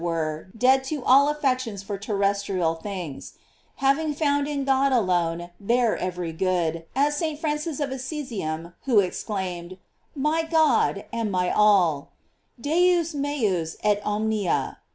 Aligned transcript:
477 0.01 0.47
were, 0.49 0.57
dead 0.57 0.83
to 0.85 1.03
all 1.05 1.29
affections 1.29 1.83
for 1.83 1.95
terrestrial 1.95 2.73
things, 2.73 3.33
having 3.75 4.15
found 4.15 4.47
in 4.47 4.63
God 4.63 4.91
alone 4.91 5.51
there 5.59 5.95
every 5.95 6.33
good; 6.33 6.85
as 6.95 7.15
St. 7.17 7.39
Francis 7.39 7.79
of 7.79 7.91
Assisium, 7.91 8.73
who 8.85 8.97
exclaimed: 8.99 9.77
My 10.15 10.41
God, 10.41 11.05
and 11.13 11.31
my 11.31 11.51
all: 11.51 12.13
"Deus 12.59 13.13
nieus 13.13 13.75
et 13.83 14.03
ornnia." 14.03 14.77